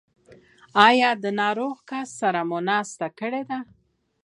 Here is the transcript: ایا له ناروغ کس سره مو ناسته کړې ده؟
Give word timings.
ایا 0.87 1.09
له 1.23 1.31
ناروغ 1.41 1.75
کس 1.89 2.07
سره 2.21 2.41
مو 2.49 2.59
ناسته 2.67 3.07
کړې 3.19 3.41
ده؟ 3.49 3.59